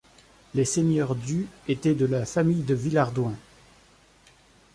Les 0.55 0.65
seigneurs 0.65 1.13
du 1.13 1.47
étaient 1.67 1.93
de 1.93 2.07
la 2.07 2.25
famille 2.25 2.63
de 2.63 2.73
Villehardouin. 2.73 3.35